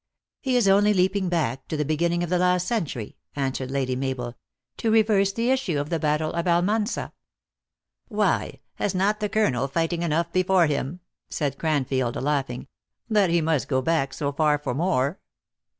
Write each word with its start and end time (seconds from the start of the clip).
u 0.45 0.49
He 0.53 0.57
is 0.57 0.67
only 0.67 0.95
leaping 0.95 1.29
back 1.29 1.67
to 1.67 1.77
the 1.77 1.85
beginning 1.85 2.23
of 2.23 2.31
the 2.31 2.39
last 2.39 2.67
century," 2.67 3.17
answered 3.35 3.69
Lady 3.69 3.95
Mabel," 3.95 4.35
to 4.77 4.89
reverse 4.89 5.31
the 5.31 5.51
issue 5.51 5.79
of 5.79 5.91
the 5.91 5.99
battle 5.99 6.33
of 6.33 6.47
Almansa."" 6.47 7.11
Why, 8.07 8.61
has 8.77 8.95
not 8.95 9.19
the 9.19 9.29
colonel 9.29 9.67
fighting 9.67 10.01
enough 10.01 10.33
before 10.33 10.65
him," 10.65 11.01
said 11.29 11.59
Cranfield, 11.59 12.15
laughing," 12.15 12.67
that 13.11 13.29
he 13.29 13.41
must 13.41 13.67
go 13.67 13.79
back 13.83 14.11
so 14.11 14.31
far 14.31 14.57
for 14.57 14.73
more 14.73 15.19